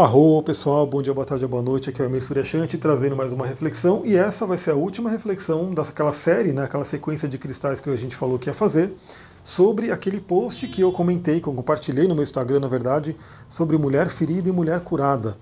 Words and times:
Arro, 0.00 0.40
pessoal, 0.44 0.86
bom 0.86 1.02
dia, 1.02 1.12
boa 1.12 1.26
tarde, 1.26 1.44
boa 1.44 1.60
noite. 1.60 1.90
Aqui 1.90 2.00
é 2.00 2.04
o 2.04 2.08
Emir 2.08 2.22
Suryashanti 2.22 2.78
trazendo 2.78 3.16
mais 3.16 3.32
uma 3.32 3.44
reflexão 3.44 4.02
e 4.04 4.14
essa 4.14 4.46
vai 4.46 4.56
ser 4.56 4.70
a 4.70 4.74
última 4.76 5.10
reflexão 5.10 5.74
daquela 5.74 6.12
série, 6.12 6.52
né, 6.52 6.62
aquela 6.62 6.84
sequência 6.84 7.28
de 7.28 7.36
cristais 7.36 7.80
que 7.80 7.90
a 7.90 7.96
gente 7.96 8.14
falou 8.14 8.38
que 8.38 8.48
ia 8.48 8.54
fazer 8.54 8.92
sobre 9.42 9.90
aquele 9.90 10.20
post 10.20 10.68
que 10.68 10.80
eu 10.80 10.92
comentei, 10.92 11.40
que 11.40 11.48
eu 11.48 11.52
compartilhei 11.52 12.06
no 12.06 12.14
meu 12.14 12.22
Instagram, 12.22 12.60
na 12.60 12.68
verdade, 12.68 13.16
sobre 13.48 13.76
mulher 13.76 14.08
ferida 14.08 14.48
e 14.48 14.52
mulher 14.52 14.78
curada. 14.82 15.36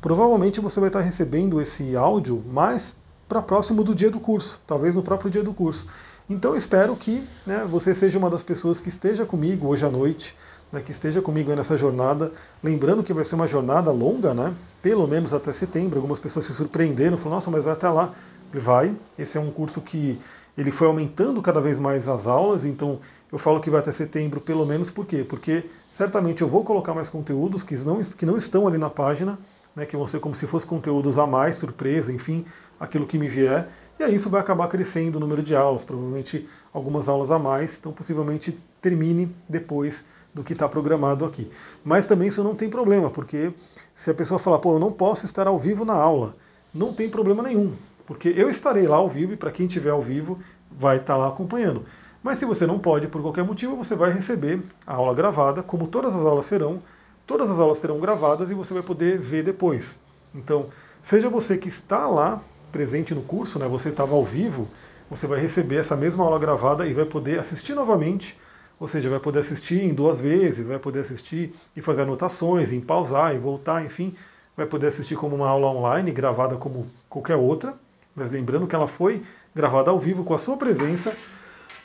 Provavelmente 0.00 0.60
você 0.60 0.78
vai 0.78 0.88
estar 0.88 1.00
recebendo 1.00 1.60
esse 1.60 1.96
áudio 1.96 2.44
mais 2.46 2.94
para 3.26 3.42
próximo 3.42 3.82
do 3.82 3.92
dia 3.92 4.08
do 4.08 4.20
curso, 4.20 4.60
talvez 4.68 4.94
no 4.94 5.02
próprio 5.02 5.28
dia 5.28 5.42
do 5.42 5.52
curso. 5.52 5.84
Então 6.30 6.54
espero 6.54 6.94
que 6.94 7.24
né, 7.44 7.66
você 7.68 7.92
seja 7.92 8.20
uma 8.20 8.30
das 8.30 8.44
pessoas 8.44 8.78
que 8.78 8.88
esteja 8.88 9.26
comigo 9.26 9.66
hoje 9.66 9.84
à 9.84 9.90
noite 9.90 10.32
né, 10.72 10.80
que 10.80 10.92
esteja 10.92 11.22
comigo 11.22 11.54
nessa 11.54 11.76
jornada. 11.76 12.32
Lembrando 12.62 13.02
que 13.02 13.12
vai 13.12 13.24
ser 13.24 13.34
uma 13.34 13.46
jornada 13.46 13.90
longa, 13.90 14.34
né, 14.34 14.54
pelo 14.82 15.06
menos 15.06 15.32
até 15.32 15.52
setembro. 15.52 15.98
Algumas 15.98 16.18
pessoas 16.18 16.44
se 16.44 16.52
surpreenderam, 16.52 17.16
falaram, 17.16 17.36
nossa, 17.36 17.50
mas 17.50 17.64
vai 17.64 17.72
até 17.72 17.88
lá. 17.88 18.12
Vai, 18.52 18.94
esse 19.18 19.36
é 19.36 19.40
um 19.40 19.50
curso 19.50 19.80
que 19.80 20.18
ele 20.56 20.70
foi 20.70 20.86
aumentando 20.86 21.42
cada 21.42 21.60
vez 21.60 21.78
mais 21.78 22.08
as 22.08 22.26
aulas, 22.26 22.64
então 22.64 23.00
eu 23.30 23.38
falo 23.38 23.60
que 23.60 23.68
vai 23.68 23.80
até 23.80 23.92
setembro 23.92 24.40
pelo 24.40 24.64
menos, 24.64 24.90
por 24.90 25.04
quê? 25.04 25.24
Porque 25.28 25.64
certamente 25.90 26.40
eu 26.40 26.48
vou 26.48 26.64
colocar 26.64 26.94
mais 26.94 27.10
conteúdos 27.10 27.62
que 27.62 27.76
não, 27.76 28.00
que 28.00 28.24
não 28.24 28.36
estão 28.36 28.66
ali 28.66 28.78
na 28.78 28.88
página, 28.88 29.38
né, 29.74 29.84
que 29.84 29.96
vão 29.96 30.06
ser 30.06 30.20
como 30.20 30.34
se 30.34 30.46
fossem 30.46 30.68
conteúdos 30.68 31.18
a 31.18 31.26
mais, 31.26 31.56
surpresa, 31.56 32.10
enfim, 32.12 32.46
aquilo 32.80 33.06
que 33.06 33.18
me 33.18 33.28
vier. 33.28 33.68
E 33.98 34.02
aí 34.02 34.14
isso 34.14 34.30
vai 34.30 34.40
acabar 34.40 34.68
crescendo 34.68 35.16
o 35.16 35.20
número 35.20 35.42
de 35.42 35.54
aulas, 35.54 35.84
provavelmente 35.84 36.48
algumas 36.72 37.08
aulas 37.08 37.30
a 37.30 37.38
mais, 37.38 37.78
então 37.78 37.92
possivelmente 37.92 38.58
termine 38.80 39.34
depois 39.48 40.04
do 40.36 40.44
que 40.44 40.52
está 40.52 40.68
programado 40.68 41.24
aqui. 41.24 41.50
Mas 41.82 42.06
também 42.06 42.28
isso 42.28 42.44
não 42.44 42.54
tem 42.54 42.68
problema, 42.68 43.08
porque 43.08 43.54
se 43.94 44.10
a 44.10 44.14
pessoa 44.14 44.38
falar, 44.38 44.58
pô, 44.58 44.74
eu 44.74 44.78
não 44.78 44.92
posso 44.92 45.24
estar 45.24 45.46
ao 45.46 45.58
vivo 45.58 45.82
na 45.82 45.94
aula, 45.94 46.36
não 46.74 46.92
tem 46.92 47.08
problema 47.08 47.42
nenhum, 47.42 47.72
porque 48.06 48.34
eu 48.36 48.50
estarei 48.50 48.86
lá 48.86 48.96
ao 48.96 49.08
vivo 49.08 49.32
e 49.32 49.36
para 49.36 49.50
quem 49.50 49.64
estiver 49.64 49.88
ao 49.88 50.02
vivo 50.02 50.38
vai 50.70 50.98
estar 50.98 51.14
tá 51.14 51.16
lá 51.16 51.28
acompanhando. 51.28 51.86
Mas 52.22 52.36
se 52.36 52.44
você 52.44 52.66
não 52.66 52.78
pode 52.78 53.08
por 53.08 53.22
qualquer 53.22 53.44
motivo, 53.44 53.76
você 53.76 53.94
vai 53.94 54.12
receber 54.12 54.62
a 54.86 54.96
aula 54.96 55.14
gravada, 55.14 55.62
como 55.62 55.86
todas 55.86 56.14
as 56.14 56.26
aulas 56.26 56.44
serão, 56.44 56.82
todas 57.26 57.50
as 57.50 57.58
aulas 57.58 57.78
serão 57.78 57.98
gravadas 57.98 58.50
e 58.50 58.54
você 58.54 58.74
vai 58.74 58.82
poder 58.82 59.18
ver 59.18 59.42
depois. 59.42 59.98
Então, 60.34 60.66
seja 61.02 61.30
você 61.30 61.56
que 61.56 61.68
está 61.68 62.06
lá 62.06 62.42
presente 62.70 63.14
no 63.14 63.22
curso, 63.22 63.58
né, 63.58 63.66
você 63.66 63.88
estava 63.88 64.14
ao 64.14 64.22
vivo, 64.22 64.68
você 65.08 65.26
vai 65.26 65.40
receber 65.40 65.76
essa 65.76 65.96
mesma 65.96 66.24
aula 66.24 66.38
gravada 66.38 66.86
e 66.86 66.92
vai 66.92 67.06
poder 67.06 67.38
assistir 67.38 67.74
novamente 67.74 68.36
ou 68.78 68.86
seja, 68.86 69.08
vai 69.08 69.18
poder 69.18 69.40
assistir 69.40 69.82
em 69.82 69.94
duas 69.94 70.20
vezes, 70.20 70.66
vai 70.66 70.78
poder 70.78 71.00
assistir 71.00 71.54
e 71.74 71.80
fazer 71.80 72.02
anotações, 72.02 72.72
em 72.72 72.80
pausar 72.80 73.34
e 73.34 73.38
voltar, 73.38 73.84
enfim, 73.84 74.14
vai 74.56 74.66
poder 74.66 74.88
assistir 74.88 75.16
como 75.16 75.34
uma 75.34 75.48
aula 75.48 75.68
online, 75.68 76.10
gravada 76.10 76.56
como 76.56 76.86
qualquer 77.08 77.36
outra, 77.36 77.74
mas 78.14 78.30
lembrando 78.30 78.66
que 78.66 78.74
ela 78.74 78.86
foi 78.86 79.22
gravada 79.54 79.90
ao 79.90 79.98
vivo 79.98 80.24
com 80.24 80.34
a 80.34 80.38
sua 80.38 80.56
presença. 80.56 81.14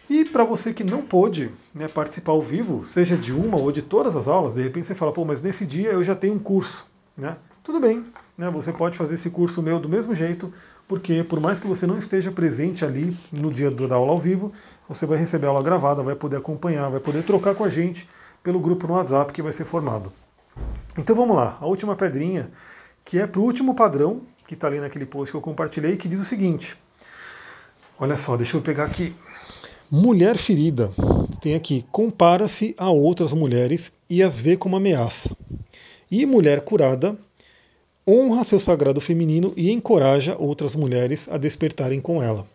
E 0.09 0.25
para 0.25 0.43
você 0.43 0.73
que 0.73 0.83
não 0.83 1.01
pôde 1.01 1.51
né, 1.73 1.87
participar 1.87 2.33
ao 2.33 2.41
vivo, 2.41 2.85
seja 2.85 3.17
de 3.17 3.31
uma 3.31 3.57
ou 3.57 3.71
de 3.71 3.81
todas 3.81 4.15
as 4.15 4.27
aulas, 4.27 4.53
de 4.53 4.61
repente 4.61 4.87
você 4.87 4.95
fala, 4.95 5.13
pô, 5.13 5.23
mas 5.23 5.41
nesse 5.41 5.65
dia 5.65 5.91
eu 5.91 6.03
já 6.03 6.15
tenho 6.15 6.33
um 6.33 6.39
curso. 6.39 6.85
Né? 7.15 7.37
Tudo 7.63 7.79
bem, 7.79 8.05
né, 8.37 8.49
você 8.49 8.73
pode 8.73 8.97
fazer 8.97 9.15
esse 9.15 9.29
curso 9.29 9.61
meu 9.61 9.79
do 9.79 9.87
mesmo 9.87 10.13
jeito, 10.13 10.53
porque 10.91 11.23
por 11.23 11.39
mais 11.39 11.57
que 11.57 11.65
você 11.65 11.87
não 11.87 11.97
esteja 11.97 12.33
presente 12.33 12.83
ali 12.83 13.15
no 13.31 13.49
dia 13.49 13.71
da 13.71 13.95
aula 13.95 14.11
ao 14.11 14.19
vivo, 14.19 14.51
você 14.89 15.05
vai 15.05 15.17
receber 15.17 15.45
a 15.45 15.49
aula 15.49 15.63
gravada, 15.63 16.03
vai 16.03 16.15
poder 16.15 16.35
acompanhar, 16.35 16.89
vai 16.89 16.99
poder 16.99 17.23
trocar 17.23 17.55
com 17.55 17.63
a 17.63 17.69
gente 17.69 18.09
pelo 18.43 18.59
grupo 18.59 18.85
no 18.85 18.95
WhatsApp 18.95 19.31
que 19.31 19.41
vai 19.41 19.53
ser 19.53 19.63
formado. 19.63 20.11
Então 20.97 21.15
vamos 21.15 21.33
lá, 21.33 21.57
a 21.61 21.65
última 21.65 21.95
pedrinha, 21.95 22.51
que 23.05 23.17
é 23.17 23.25
para 23.25 23.39
o 23.39 23.43
último 23.45 23.73
padrão, 23.73 24.23
que 24.45 24.53
está 24.53 24.67
ali 24.67 24.81
naquele 24.81 25.05
post 25.05 25.31
que 25.31 25.37
eu 25.37 25.41
compartilhei, 25.41 25.95
que 25.95 26.09
diz 26.09 26.19
o 26.19 26.25
seguinte. 26.25 26.75
Olha 27.97 28.17
só, 28.17 28.35
deixa 28.35 28.57
eu 28.57 28.61
pegar 28.61 28.83
aqui. 28.83 29.15
Mulher 29.89 30.37
ferida, 30.37 30.91
tem 31.39 31.55
aqui, 31.55 31.85
compara-se 31.89 32.75
a 32.77 32.89
outras 32.89 33.31
mulheres 33.31 33.93
e 34.09 34.21
as 34.21 34.41
vê 34.41 34.57
como 34.57 34.75
ameaça. 34.75 35.33
E 36.11 36.25
mulher 36.25 36.59
curada 36.65 37.17
honra 38.07 38.43
seu 38.43 38.59
sagrado 38.59 38.99
feminino 38.99 39.53
e 39.55 39.71
encoraja 39.71 40.35
outras 40.37 40.75
mulheres 40.75 41.27
a 41.29 41.37
despertarem 41.37 41.99
com 41.99 42.21
ela. 42.21 42.47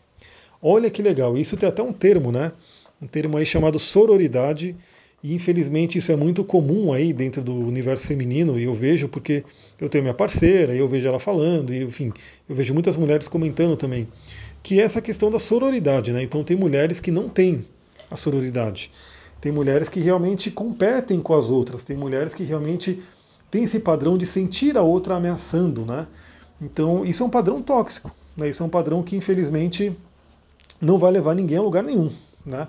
Olha 0.60 0.90
que 0.90 1.02
legal, 1.02 1.36
isso 1.36 1.56
tem 1.56 1.68
até 1.68 1.82
um 1.82 1.92
termo, 1.92 2.32
né? 2.32 2.52
Um 3.00 3.06
termo 3.06 3.36
aí 3.36 3.44
chamado 3.44 3.78
sororidade, 3.78 4.74
e 5.22 5.34
infelizmente 5.34 5.98
isso 5.98 6.10
é 6.10 6.16
muito 6.16 6.44
comum 6.44 6.92
aí 6.92 7.12
dentro 7.12 7.42
do 7.42 7.54
universo 7.54 8.06
feminino, 8.06 8.58
e 8.58 8.64
eu 8.64 8.74
vejo 8.74 9.08
porque 9.08 9.44
eu 9.80 9.88
tenho 9.88 10.02
minha 10.02 10.14
parceira, 10.14 10.74
e 10.74 10.78
eu 10.78 10.88
vejo 10.88 11.06
ela 11.06 11.20
falando, 11.20 11.72
e 11.72 11.82
enfim, 11.82 12.12
eu 12.48 12.54
vejo 12.54 12.72
muitas 12.72 12.96
mulheres 12.96 13.28
comentando 13.28 13.76
também, 13.76 14.08
que 14.62 14.80
é 14.80 14.82
essa 14.82 15.00
questão 15.00 15.30
da 15.30 15.38
sororidade, 15.38 16.12
né? 16.12 16.22
Então 16.22 16.42
tem 16.42 16.56
mulheres 16.56 17.00
que 17.00 17.10
não 17.10 17.28
têm 17.28 17.64
a 18.10 18.16
sororidade. 18.16 18.90
Tem 19.40 19.52
mulheres 19.52 19.88
que 19.88 20.00
realmente 20.00 20.50
competem 20.50 21.20
com 21.20 21.34
as 21.34 21.50
outras, 21.50 21.84
tem 21.84 21.96
mulheres 21.96 22.34
que 22.34 22.42
realmente 22.42 23.00
tem 23.50 23.64
esse 23.64 23.78
padrão 23.78 24.18
de 24.18 24.26
sentir 24.26 24.76
a 24.76 24.82
outra 24.82 25.16
ameaçando, 25.16 25.84
né? 25.84 26.06
Então 26.60 27.04
isso 27.04 27.22
é 27.22 27.26
um 27.26 27.30
padrão 27.30 27.62
tóxico, 27.62 28.10
né? 28.36 28.48
Isso 28.48 28.62
é 28.62 28.66
um 28.66 28.70
padrão 28.70 29.02
que 29.02 29.16
infelizmente 29.16 29.96
não 30.80 30.98
vai 30.98 31.10
levar 31.10 31.34
ninguém 31.34 31.58
a 31.58 31.62
lugar 31.62 31.82
nenhum, 31.82 32.10
né? 32.44 32.68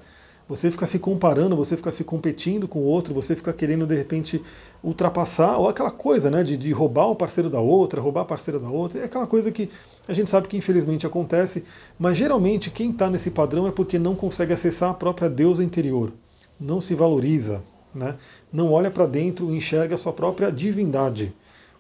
Você 0.50 0.72
fica 0.72 0.86
se 0.86 0.98
comparando, 0.98 1.58
você 1.58 1.76
fica 1.76 1.92
se 1.92 2.06
competindo 2.06 2.70
com 2.70 2.80
o 2.80 2.84
outro, 2.84 3.14
você 3.14 3.36
fica 3.36 3.52
querendo 3.52 3.86
de 3.86 3.96
repente 3.96 4.42
ultrapassar, 4.82 5.58
ou 5.58 5.68
aquela 5.68 5.92
coisa 5.92 6.32
né, 6.32 6.42
de, 6.42 6.56
de 6.56 6.72
roubar 6.72 7.08
o 7.08 7.16
parceiro 7.16 7.50
da 7.50 7.60
outra, 7.60 8.00
roubar 8.00 8.22
a 8.22 8.26
parceira 8.26 8.58
da 8.58 8.70
outra, 8.70 9.02
é 9.02 9.04
aquela 9.04 9.28
coisa 9.28 9.52
que 9.52 9.70
a 10.08 10.14
gente 10.14 10.30
sabe 10.30 10.48
que 10.48 10.56
infelizmente 10.56 11.06
acontece, 11.06 11.66
mas 12.00 12.16
geralmente 12.16 12.72
quem 12.72 12.92
está 12.92 13.10
nesse 13.10 13.30
padrão 13.30 13.68
é 13.68 13.72
porque 13.72 14.00
não 14.00 14.16
consegue 14.16 14.54
acessar 14.54 14.92
a 14.92 14.94
própria 14.94 15.30
deusa 15.30 15.62
interior, 15.62 16.14
não 16.58 16.80
se 16.80 16.96
valoriza, 16.96 17.62
né? 17.98 18.16
não 18.52 18.72
olha 18.72 18.90
para 18.90 19.06
dentro 19.06 19.52
e 19.52 19.58
enxerga 19.58 19.96
a 19.96 19.98
sua 19.98 20.14
própria 20.14 20.52
divindade, 20.52 21.34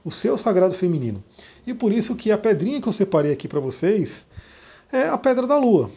o 0.03 0.11
seu 0.11 0.37
sagrado 0.37 0.73
feminino. 0.73 1.23
E 1.65 1.73
por 1.73 1.91
isso 1.91 2.15
que 2.15 2.31
a 2.31 2.37
pedrinha 2.37 2.81
que 2.81 2.87
eu 2.87 2.93
separei 2.93 3.31
aqui 3.31 3.47
para 3.47 3.59
vocês 3.59 4.25
é 4.91 5.07
a 5.07 5.17
pedra 5.17 5.45
da 5.45 5.57
lua. 5.57 5.89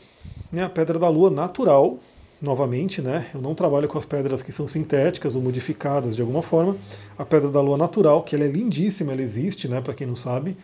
Né? 0.53 0.63
A 0.65 0.69
pedra 0.69 0.99
da 0.99 1.09
lua 1.09 1.31
natural, 1.31 1.99
novamente, 2.41 3.01
né? 3.01 3.29
eu 3.35 3.41
não 3.41 3.55
trabalho 3.55 3.89
com 3.89 3.99
as 3.99 4.05
pedras 4.05 4.43
que 4.43 4.53
são 4.53 4.67
sintéticas 4.67 5.35
ou 5.35 5.43
modificadas 5.43 6.15
de 6.15 6.23
alguma 6.23 6.43
forma. 6.43 6.77
A 7.17 7.25
pedra 7.25 7.49
da 7.49 7.61
lua 7.61 7.77
natural, 7.77 8.23
que 8.23 8.35
ela 8.35 8.45
é 8.45 8.49
lindíssima, 8.49 9.13
ela 9.13 9.23
existe, 9.23 9.69
né? 9.69 9.81
para 9.81 9.95
quem 9.95 10.07
não 10.07 10.17
sabe. 10.17 10.57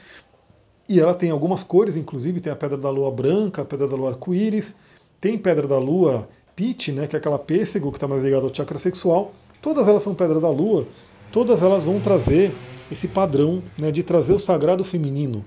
E 0.89 1.01
ela 1.01 1.15
tem 1.15 1.31
algumas 1.31 1.63
cores, 1.65 1.97
inclusive 1.97 2.41
tem 2.41 2.53
a 2.53 2.57
pedra 2.57 2.77
da 2.77 2.91
lua 2.91 3.11
branca, 3.11 3.63
a 3.63 3.65
pedra 3.65 3.89
da 3.89 3.97
lua 3.97 4.11
arco-íris, 4.11 4.75
tem 5.21 5.37
pedra 5.37 5.67
da 5.67 5.79
lua 5.79 6.29
pit, 6.55 6.93
né, 6.93 7.07
que 7.07 7.17
é 7.17 7.19
aquela 7.19 7.39
pêssego 7.39 7.91
que 7.91 7.97
está 7.99 8.09
mais 8.09 8.23
ligado 8.23 8.47
ao 8.47 8.55
chakra 8.55 8.79
sexual, 8.79 9.33
Todas 9.67 9.89
elas 9.89 10.05
são 10.05 10.15
pedra 10.15 10.39
da 10.39 10.49
lua, 10.49 10.87
todas 11.33 11.61
elas 11.61 11.83
vão 11.83 11.99
trazer 11.99 12.53
esse 12.89 13.09
padrão 13.09 13.61
né, 13.77 13.91
de 13.91 14.05
trazer 14.05 14.33
o 14.33 14.39
sagrado 14.39 14.85
feminino, 14.85 15.45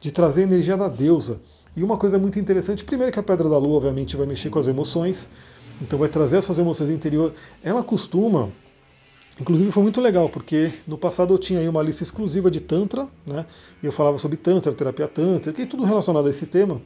de 0.00 0.10
trazer 0.10 0.40
a 0.40 0.44
energia 0.44 0.74
da 0.74 0.88
deusa. 0.88 1.38
E 1.76 1.82
uma 1.82 1.98
coisa 1.98 2.18
muito 2.18 2.38
interessante, 2.38 2.82
primeiro 2.82 3.12
que 3.12 3.18
a 3.18 3.22
pedra 3.22 3.46
da 3.46 3.58
lua, 3.58 3.76
obviamente, 3.76 4.16
vai 4.16 4.26
mexer 4.26 4.48
com 4.48 4.58
as 4.58 4.68
emoções, 4.68 5.28
então 5.82 5.98
vai 5.98 6.08
trazer 6.08 6.38
as 6.38 6.46
suas 6.46 6.58
emoções 6.58 6.88
interior. 6.88 7.34
Ela 7.62 7.82
costuma, 7.82 8.48
inclusive 9.38 9.70
foi 9.70 9.82
muito 9.82 10.00
legal, 10.00 10.30
porque 10.30 10.72
no 10.86 10.96
passado 10.96 11.34
eu 11.34 11.38
tinha 11.38 11.60
aí 11.60 11.68
uma 11.68 11.82
lista 11.82 12.02
exclusiva 12.02 12.50
de 12.50 12.60
Tantra, 12.60 13.06
né? 13.26 13.44
E 13.82 13.86
eu 13.86 13.92
falava 13.92 14.16
sobre 14.16 14.38
Tantra, 14.38 14.72
terapia 14.72 15.06
Tantra, 15.06 15.52
que 15.52 15.60
é 15.60 15.66
tudo 15.66 15.84
relacionado 15.84 16.26
a 16.26 16.30
esse 16.30 16.46
tema. 16.46 16.80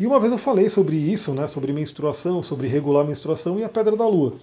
E 0.00 0.06
uma 0.06 0.18
vez 0.18 0.32
eu 0.32 0.38
falei 0.38 0.70
sobre 0.70 0.96
isso, 0.96 1.32
né? 1.32 1.46
Sobre 1.46 1.74
menstruação, 1.74 2.42
sobre 2.42 2.68
regular 2.68 3.04
menstruação 3.04 3.58
e 3.58 3.64
a 3.64 3.68
pedra 3.68 3.94
da 3.94 4.08
lua. 4.08 4.38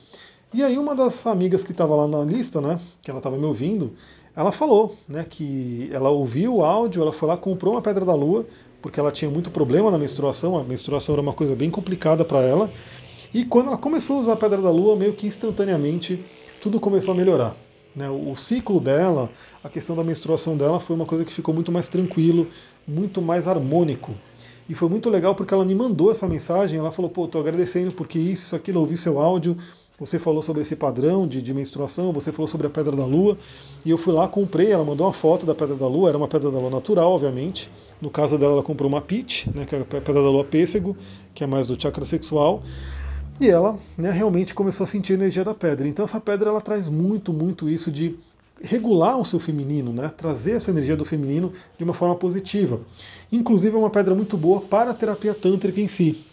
E 0.53 0.61
aí 0.61 0.77
uma 0.77 0.93
das 0.93 1.25
amigas 1.25 1.63
que 1.63 1.71
estava 1.71 1.95
lá 1.95 2.07
na 2.07 2.23
lista, 2.23 2.61
né, 2.61 2.79
que 3.01 3.09
ela 3.09 3.17
estava 3.19 3.35
me 3.37 3.45
ouvindo, 3.45 3.93
ela 4.35 4.51
falou, 4.51 4.95
né, 5.07 5.25
que 5.27 5.89
ela 5.91 6.11
ouviu 6.11 6.57
o 6.57 6.63
áudio, 6.63 7.01
ela 7.01 7.11
foi 7.11 7.27
lá, 7.27 7.35
comprou 7.35 7.73
uma 7.73 7.81
pedra 7.81 8.05
da 8.05 8.13
lua, 8.13 8.45
porque 8.79 8.99
ela 8.99 9.11
tinha 9.11 9.31
muito 9.31 9.49
problema 9.49 9.89
na 9.89 9.97
menstruação, 9.97 10.55
a 10.55 10.63
menstruação 10.63 11.15
era 11.15 11.23
uma 11.23 11.33
coisa 11.33 11.55
bem 11.55 11.71
complicada 11.71 12.23
para 12.23 12.41
ela, 12.41 12.71
e 13.33 13.43
quando 13.43 13.69
ela 13.69 13.77
começou 13.79 14.17
a 14.17 14.19
usar 14.21 14.33
a 14.33 14.35
pedra 14.35 14.61
da 14.61 14.69
lua, 14.69 14.95
meio 14.95 15.13
que 15.13 15.25
instantaneamente 15.25 16.23
tudo 16.61 16.79
começou 16.79 17.15
a 17.15 17.17
melhorar. 17.17 17.55
Né? 17.95 18.07
O 18.07 18.35
ciclo 18.35 18.79
dela, 18.79 19.31
a 19.63 19.69
questão 19.69 19.95
da 19.95 20.03
menstruação 20.03 20.55
dela 20.55 20.79
foi 20.79 20.95
uma 20.95 21.05
coisa 21.05 21.25
que 21.25 21.33
ficou 21.33 21.53
muito 21.53 21.71
mais 21.71 21.89
tranquilo, 21.89 22.47
muito 22.87 23.23
mais 23.23 23.47
harmônico. 23.47 24.13
E 24.69 24.75
foi 24.75 24.87
muito 24.87 25.09
legal 25.09 25.35
porque 25.35 25.53
ela 25.53 25.65
me 25.65 25.75
mandou 25.75 26.11
essa 26.11 26.27
mensagem, 26.27 26.79
ela 26.79 26.91
falou, 26.91 27.09
pô, 27.09 27.27
tô 27.27 27.39
agradecendo 27.39 27.91
porque 27.91 28.17
isso, 28.17 28.45
isso, 28.45 28.55
aquilo, 28.55 28.79
ouvi 28.79 28.95
seu 28.95 29.19
áudio, 29.19 29.57
você 30.05 30.19
falou 30.19 30.41
sobre 30.41 30.61
esse 30.61 30.75
padrão 30.75 31.27
de, 31.27 31.41
de, 31.41 31.53
menstruação, 31.53 32.11
você 32.11 32.31
falou 32.31 32.47
sobre 32.47 32.67
a 32.67 32.69
pedra 32.69 32.95
da 32.95 33.05
lua, 33.05 33.37
e 33.85 33.89
eu 33.89 33.97
fui 33.97 34.13
lá, 34.13 34.27
comprei, 34.27 34.71
ela 34.71 34.83
mandou 34.83 35.07
uma 35.07 35.13
foto 35.13 35.45
da 35.45 35.55
pedra 35.55 35.75
da 35.75 35.87
lua, 35.87 36.09
era 36.09 36.17
uma 36.17 36.27
pedra 36.27 36.51
da 36.51 36.59
lua 36.59 36.69
natural, 36.69 37.13
obviamente. 37.13 37.69
No 38.01 38.09
caso 38.09 38.37
dela, 38.37 38.53
ela 38.53 38.63
comprou 38.63 38.89
uma 38.89 39.01
pitch, 39.01 39.47
né, 39.47 39.65
que 39.65 39.73
é 39.73 39.79
a 39.79 39.85
pedra 39.85 40.21
da 40.21 40.29
lua 40.29 40.43
pêssego, 40.43 40.97
que 41.33 41.43
é 41.43 41.47
mais 41.47 41.65
do 41.65 41.81
chakra 41.81 42.03
sexual. 42.03 42.61
E 43.39 43.47
ela 43.47 43.77
né, 43.97 44.11
realmente 44.11 44.53
começou 44.53 44.83
a 44.83 44.87
sentir 44.87 45.13
a 45.13 45.15
energia 45.15 45.43
da 45.43 45.53
pedra. 45.53 45.87
Então 45.87 46.03
essa 46.05 46.19
pedra 46.19 46.49
ela 46.49 46.61
traz 46.61 46.89
muito, 46.89 47.31
muito 47.31 47.69
isso 47.69 47.91
de 47.91 48.15
regular 48.61 49.17
o 49.17 49.25
seu 49.25 49.39
feminino, 49.39 49.91
né? 49.91 50.11
trazer 50.15 50.51
essa 50.51 50.69
energia 50.69 50.95
do 50.95 51.03
feminino 51.03 51.51
de 51.77 51.83
uma 51.83 51.93
forma 51.93 52.15
positiva. 52.15 52.81
Inclusive 53.31 53.75
é 53.75 53.79
uma 53.79 53.89
pedra 53.89 54.13
muito 54.13 54.37
boa 54.37 54.61
para 54.61 54.91
a 54.91 54.93
terapia 54.93 55.33
tântrica 55.33 55.81
em 55.81 55.87
si, 55.87 56.23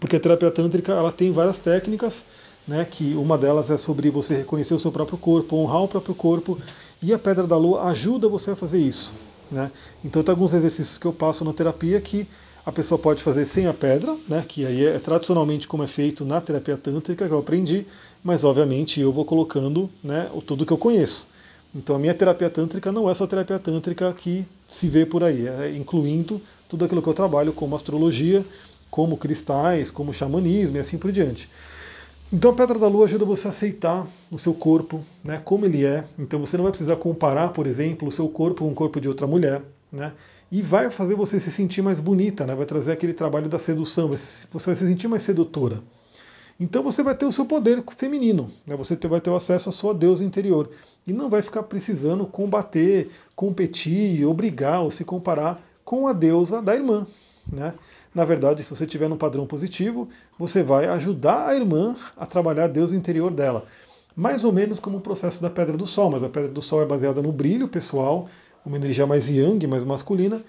porque 0.00 0.16
a 0.16 0.20
terapia 0.20 0.50
tântrica 0.50 0.92
ela 0.92 1.12
tem 1.12 1.30
várias 1.30 1.60
técnicas, 1.60 2.24
né? 2.66 2.86
que 2.88 3.14
uma 3.14 3.36
delas 3.36 3.70
é 3.70 3.76
sobre 3.76 4.10
você 4.10 4.34
reconhecer 4.34 4.74
o 4.74 4.78
seu 4.78 4.92
próprio 4.92 5.18
corpo, 5.18 5.56
honrar 5.56 5.82
o 5.82 5.88
próprio 5.88 6.14
corpo, 6.14 6.58
e 7.02 7.12
a 7.12 7.18
pedra 7.18 7.46
da 7.46 7.56
lua 7.56 7.84
ajuda 7.84 8.28
você 8.28 8.52
a 8.52 8.56
fazer 8.56 8.78
isso. 8.78 9.12
Né? 9.50 9.70
Então 10.04 10.22
tem 10.22 10.32
alguns 10.32 10.54
exercícios 10.54 10.98
que 10.98 11.06
eu 11.06 11.12
passo 11.12 11.44
na 11.44 11.52
terapia 11.52 12.00
que 12.00 12.26
a 12.64 12.72
pessoa 12.72 12.98
pode 12.98 13.22
fazer 13.22 13.44
sem 13.44 13.66
a 13.66 13.74
pedra, 13.74 14.16
né, 14.26 14.42
que 14.48 14.64
aí 14.64 14.86
é 14.86 14.98
tradicionalmente 14.98 15.68
como 15.68 15.82
é 15.82 15.86
feito 15.86 16.24
na 16.24 16.40
terapia 16.40 16.78
tântrica, 16.78 17.26
que 17.26 17.32
eu 17.32 17.38
aprendi, 17.38 17.86
mas 18.22 18.42
obviamente 18.42 19.00
eu 19.00 19.12
vou 19.12 19.24
colocando 19.24 19.90
né, 20.02 20.30
tudo 20.46 20.64
que 20.64 20.72
eu 20.72 20.78
conheço. 20.78 21.26
Então 21.74 21.94
a 21.94 21.98
minha 21.98 22.14
terapia 22.14 22.48
tântrica 22.48 22.90
não 22.90 23.10
é 23.10 23.14
só 23.14 23.26
terapia 23.26 23.58
tântrica 23.58 24.10
que 24.14 24.46
se 24.66 24.88
vê 24.88 25.04
por 25.04 25.22
aí, 25.22 25.46
é 25.46 25.76
incluindo 25.76 26.40
tudo 26.68 26.86
aquilo 26.86 27.02
que 27.02 27.08
eu 27.08 27.14
trabalho, 27.14 27.52
como 27.52 27.76
astrologia, 27.76 28.44
como 28.90 29.16
cristais, 29.16 29.90
como 29.90 30.14
xamanismo 30.14 30.76
e 30.76 30.80
assim 30.80 30.96
por 30.96 31.12
diante. 31.12 31.48
Então 32.32 32.50
a 32.50 32.54
Pedra 32.54 32.78
da 32.78 32.88
Lua 32.88 33.04
ajuda 33.04 33.24
você 33.24 33.46
a 33.46 33.50
aceitar 33.50 34.06
o 34.30 34.38
seu 34.38 34.52
corpo, 34.52 35.04
né, 35.22 35.40
como 35.44 35.64
ele 35.66 35.84
é. 35.84 36.04
Então 36.18 36.40
você 36.40 36.56
não 36.56 36.64
vai 36.64 36.72
precisar 36.72 36.96
comparar, 36.96 37.50
por 37.50 37.66
exemplo, 37.66 38.08
o 38.08 38.12
seu 38.12 38.28
corpo 38.28 38.64
com 38.64 38.70
o 38.70 38.74
corpo 38.74 39.00
de 39.00 39.08
outra 39.08 39.26
mulher, 39.26 39.62
né? 39.92 40.12
E 40.50 40.62
vai 40.62 40.90
fazer 40.90 41.14
você 41.14 41.40
se 41.40 41.50
sentir 41.50 41.82
mais 41.82 41.98
bonita, 41.98 42.46
né? 42.46 42.54
Vai 42.54 42.66
trazer 42.66 42.92
aquele 42.92 43.12
trabalho 43.12 43.48
da 43.48 43.58
sedução, 43.58 44.08
você 44.08 44.46
vai 44.52 44.74
se 44.74 44.86
sentir 44.86 45.08
mais 45.08 45.22
sedutora. 45.22 45.82
Então 46.58 46.82
você 46.82 47.02
vai 47.02 47.14
ter 47.14 47.24
o 47.24 47.32
seu 47.32 47.44
poder 47.44 47.82
feminino, 47.96 48.50
né? 48.66 48.76
você 48.76 48.96
vai 49.08 49.20
ter 49.20 49.30
o 49.30 49.36
acesso 49.36 49.68
à 49.68 49.72
sua 49.72 49.92
deusa 49.92 50.24
interior. 50.24 50.70
E 51.06 51.12
não 51.12 51.28
vai 51.28 51.42
ficar 51.42 51.64
precisando 51.64 52.24
combater, 52.26 53.10
competir, 53.34 54.24
obrigar 54.24 54.80
ou 54.80 54.90
se 54.90 55.04
comparar 55.04 55.60
com 55.84 56.06
a 56.06 56.12
deusa 56.12 56.62
da 56.62 56.74
irmã. 56.74 57.06
Né? 57.50 57.74
Na 58.14 58.24
verdade, 58.24 58.62
se 58.62 58.70
você 58.70 58.86
tiver 58.86 59.10
um 59.10 59.16
padrão 59.16 59.46
positivo, 59.46 60.08
você 60.38 60.62
vai 60.62 60.86
ajudar 60.86 61.48
a 61.48 61.56
irmã 61.56 61.96
a 62.16 62.24
trabalhar 62.24 62.64
a 62.64 62.68
deusa 62.68 62.96
interior 62.96 63.32
dela. 63.32 63.64
Mais 64.14 64.44
ou 64.44 64.52
menos 64.52 64.78
como 64.78 64.98
o 64.98 65.00
processo 65.00 65.42
da 65.42 65.50
Pedra 65.50 65.76
do 65.76 65.86
Sol, 65.86 66.10
mas 66.10 66.22
a 66.22 66.28
Pedra 66.28 66.50
do 66.50 66.62
Sol 66.62 66.80
é 66.80 66.86
baseada 66.86 67.20
no 67.20 67.32
brilho 67.32 67.66
pessoal, 67.66 68.28
uma 68.64 68.76
energia 68.76 69.06
mais 69.06 69.28
yang, 69.28 69.66
mais 69.66 69.82
masculina, 69.82 70.42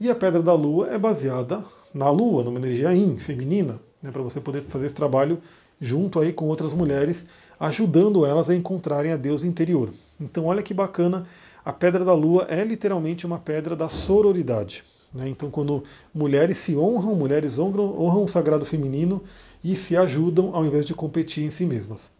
e 0.00 0.08
a 0.08 0.14
Pedra 0.14 0.42
da 0.42 0.54
Lua 0.54 0.88
é 0.88 0.98
baseada 0.98 1.62
na 1.92 2.08
Lua, 2.10 2.42
numa 2.42 2.58
energia 2.58 2.94
yin, 2.94 3.18
feminina 3.18 3.78
né, 4.02 4.10
para 4.10 4.22
você 4.22 4.40
poder 4.40 4.62
fazer 4.62 4.86
esse 4.86 4.94
trabalho 4.94 5.38
junto 5.80 6.20
aí 6.20 6.32
com 6.32 6.46
outras 6.46 6.72
mulheres, 6.72 7.26
ajudando 7.58 8.24
elas 8.24 8.48
a 8.48 8.54
encontrarem 8.54 9.12
a 9.12 9.16
Deus 9.16 9.44
interior. 9.44 9.90
Então 10.18 10.46
olha 10.46 10.62
que 10.62 10.72
bacana, 10.72 11.26
a 11.64 11.72
Pedra 11.72 12.04
da 12.04 12.14
Lua 12.14 12.46
é 12.48 12.64
literalmente 12.64 13.26
uma 13.26 13.38
pedra 13.38 13.76
da 13.76 13.88
sororidade. 13.88 14.82
Né? 15.12 15.28
Então 15.28 15.50
quando 15.50 15.82
mulheres 16.14 16.58
se 16.58 16.76
honram, 16.76 17.14
mulheres 17.14 17.58
honram, 17.58 18.00
honram 18.00 18.24
o 18.24 18.28
sagrado 18.28 18.64
feminino 18.64 19.22
e 19.62 19.76
se 19.76 19.96
ajudam 19.96 20.54
ao 20.54 20.64
invés 20.64 20.86
de 20.86 20.94
competir 20.94 21.44
em 21.44 21.50
si 21.50 21.64
mesmas. 21.64 22.10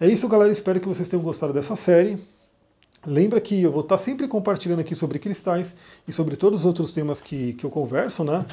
É 0.00 0.08
isso, 0.08 0.28
galera. 0.28 0.52
Espero 0.52 0.80
que 0.80 0.88
vocês 0.88 1.08
tenham 1.08 1.22
gostado 1.22 1.52
dessa 1.52 1.76
série. 1.76 2.18
Lembra 3.06 3.40
que 3.40 3.62
eu 3.62 3.70
vou 3.70 3.82
estar 3.82 3.98
sempre 3.98 4.26
compartilhando 4.26 4.80
aqui 4.80 4.94
sobre 4.94 5.18
cristais 5.18 5.74
e 6.08 6.12
sobre 6.12 6.36
todos 6.36 6.60
os 6.60 6.66
outros 6.66 6.90
temas 6.90 7.20
que, 7.20 7.52
que 7.52 7.64
eu 7.64 7.70
converso, 7.70 8.24
né? 8.24 8.46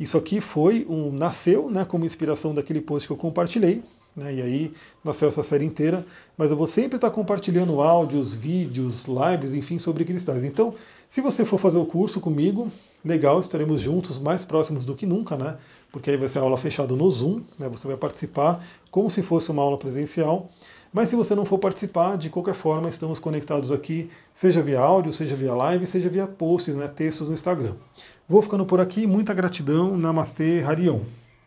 Isso 0.00 0.16
aqui 0.16 0.40
foi 0.40 0.86
um 0.88 1.12
nasceu, 1.12 1.70
né, 1.70 1.84
como 1.84 2.06
inspiração 2.06 2.54
daquele 2.54 2.80
post 2.80 3.06
que 3.06 3.12
eu 3.12 3.16
compartilhei, 3.18 3.82
né? 4.18 4.34
E 4.34 4.42
aí 4.42 4.72
nasceu 5.02 5.28
essa 5.28 5.42
série 5.42 5.64
inteira, 5.64 6.04
mas 6.36 6.50
eu 6.50 6.56
vou 6.56 6.66
sempre 6.66 6.96
estar 6.96 7.10
compartilhando 7.10 7.80
áudios, 7.80 8.34
vídeos, 8.34 9.06
lives, 9.06 9.54
enfim, 9.54 9.78
sobre 9.78 10.04
cristais. 10.04 10.44
Então, 10.44 10.74
se 11.08 11.20
você 11.20 11.44
for 11.44 11.58
fazer 11.58 11.78
o 11.78 11.86
curso 11.86 12.20
comigo, 12.20 12.70
legal, 13.04 13.40
estaremos 13.40 13.80
juntos, 13.80 14.18
mais 14.18 14.44
próximos 14.44 14.84
do 14.84 14.94
que 14.94 15.06
nunca, 15.06 15.36
né? 15.36 15.56
Porque 15.90 16.10
aí 16.10 16.16
vai 16.16 16.28
ser 16.28 16.40
aula 16.40 16.58
fechada 16.58 16.94
no 16.94 17.10
Zoom, 17.10 17.40
né? 17.58 17.68
Você 17.68 17.86
vai 17.86 17.96
participar 17.96 18.62
como 18.90 19.08
se 19.08 19.22
fosse 19.22 19.50
uma 19.50 19.62
aula 19.62 19.78
presencial. 19.78 20.50
Mas 20.92 21.10
se 21.10 21.16
você 21.16 21.34
não 21.34 21.44
for 21.44 21.58
participar, 21.58 22.16
de 22.16 22.30
qualquer 22.30 22.54
forma, 22.54 22.88
estamos 22.88 23.18
conectados 23.18 23.70
aqui, 23.70 24.10
seja 24.34 24.62
via 24.62 24.80
áudio, 24.80 25.12
seja 25.12 25.36
via 25.36 25.54
live, 25.54 25.86
seja 25.86 26.08
via 26.08 26.26
posts, 26.26 26.74
né, 26.74 26.88
textos 26.88 27.28
no 27.28 27.34
Instagram. 27.34 27.74
Vou 28.28 28.40
ficando 28.42 28.64
por 28.64 28.80
aqui, 28.80 29.06
muita 29.06 29.34
gratidão, 29.34 29.96
Namastê, 29.96 30.62
Harion. 30.62 31.00